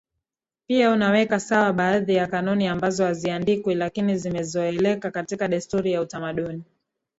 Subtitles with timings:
[0.67, 6.63] pia unaweka sawa baadhi ya kanuni ambazo haziandikwi lakini zimezoeleka katika desturi na utamaduni